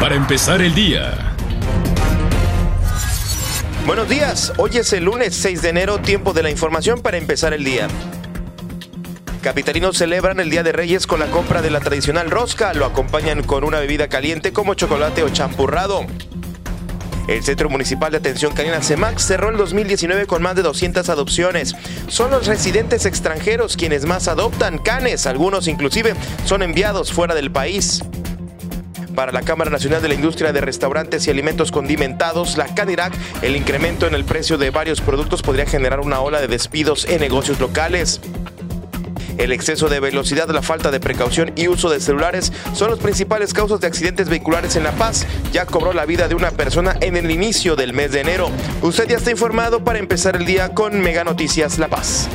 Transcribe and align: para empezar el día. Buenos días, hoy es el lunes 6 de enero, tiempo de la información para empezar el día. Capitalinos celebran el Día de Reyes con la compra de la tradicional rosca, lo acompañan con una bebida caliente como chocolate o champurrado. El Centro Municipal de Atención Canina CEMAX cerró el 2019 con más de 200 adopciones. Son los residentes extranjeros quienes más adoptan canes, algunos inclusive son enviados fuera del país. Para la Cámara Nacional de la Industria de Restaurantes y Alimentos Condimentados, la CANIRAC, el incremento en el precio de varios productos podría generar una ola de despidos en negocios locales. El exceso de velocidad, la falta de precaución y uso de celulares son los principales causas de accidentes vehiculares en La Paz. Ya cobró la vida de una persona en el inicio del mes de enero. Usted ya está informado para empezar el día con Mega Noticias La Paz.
para 0.00 0.14
empezar 0.14 0.60
el 0.62 0.74
día. 0.74 1.34
Buenos 3.86 4.08
días, 4.08 4.52
hoy 4.56 4.78
es 4.78 4.92
el 4.92 5.04
lunes 5.04 5.34
6 5.34 5.62
de 5.62 5.68
enero, 5.68 5.98
tiempo 5.98 6.32
de 6.32 6.42
la 6.42 6.50
información 6.50 7.00
para 7.00 7.16
empezar 7.16 7.52
el 7.52 7.64
día. 7.64 7.88
Capitalinos 9.42 9.98
celebran 9.98 10.40
el 10.40 10.48
Día 10.48 10.62
de 10.62 10.72
Reyes 10.72 11.06
con 11.06 11.20
la 11.20 11.26
compra 11.26 11.60
de 11.60 11.70
la 11.70 11.80
tradicional 11.80 12.30
rosca, 12.30 12.72
lo 12.72 12.86
acompañan 12.86 13.42
con 13.42 13.62
una 13.62 13.78
bebida 13.78 14.08
caliente 14.08 14.52
como 14.52 14.74
chocolate 14.74 15.22
o 15.22 15.28
champurrado. 15.28 16.06
El 17.28 17.42
Centro 17.42 17.70
Municipal 17.70 18.10
de 18.10 18.18
Atención 18.18 18.54
Canina 18.54 18.82
CEMAX 18.82 19.22
cerró 19.22 19.50
el 19.50 19.56
2019 19.56 20.26
con 20.26 20.42
más 20.42 20.56
de 20.56 20.62
200 20.62 21.08
adopciones. 21.08 21.74
Son 22.08 22.30
los 22.30 22.46
residentes 22.46 23.06
extranjeros 23.06 23.76
quienes 23.76 24.06
más 24.06 24.28
adoptan 24.28 24.78
canes, 24.78 25.26
algunos 25.26 25.68
inclusive 25.68 26.14
son 26.44 26.62
enviados 26.62 27.12
fuera 27.12 27.34
del 27.34 27.50
país. 27.50 28.02
Para 29.14 29.30
la 29.30 29.42
Cámara 29.42 29.70
Nacional 29.70 30.02
de 30.02 30.08
la 30.08 30.14
Industria 30.14 30.52
de 30.52 30.60
Restaurantes 30.60 31.26
y 31.26 31.30
Alimentos 31.30 31.70
Condimentados, 31.70 32.56
la 32.56 32.66
CANIRAC, 32.74 33.12
el 33.42 33.54
incremento 33.54 34.08
en 34.08 34.14
el 34.14 34.24
precio 34.24 34.58
de 34.58 34.70
varios 34.70 35.00
productos 35.00 35.40
podría 35.40 35.66
generar 35.66 36.00
una 36.00 36.20
ola 36.20 36.40
de 36.40 36.48
despidos 36.48 37.06
en 37.08 37.20
negocios 37.20 37.60
locales. 37.60 38.20
El 39.38 39.52
exceso 39.52 39.88
de 39.88 40.00
velocidad, 40.00 40.48
la 40.48 40.62
falta 40.62 40.90
de 40.90 40.98
precaución 40.98 41.52
y 41.54 41.68
uso 41.68 41.90
de 41.90 42.00
celulares 42.00 42.52
son 42.72 42.90
los 42.90 42.98
principales 42.98 43.52
causas 43.52 43.80
de 43.80 43.86
accidentes 43.86 44.28
vehiculares 44.28 44.74
en 44.74 44.82
La 44.82 44.92
Paz. 44.92 45.26
Ya 45.52 45.66
cobró 45.66 45.92
la 45.92 46.06
vida 46.06 46.26
de 46.26 46.34
una 46.34 46.50
persona 46.50 46.96
en 47.00 47.16
el 47.16 47.30
inicio 47.30 47.76
del 47.76 47.92
mes 47.92 48.10
de 48.10 48.20
enero. 48.20 48.50
Usted 48.82 49.08
ya 49.08 49.16
está 49.16 49.30
informado 49.30 49.84
para 49.84 50.00
empezar 50.00 50.34
el 50.36 50.44
día 50.44 50.70
con 50.70 51.00
Mega 51.00 51.22
Noticias 51.22 51.78
La 51.78 51.88
Paz. 51.88 52.28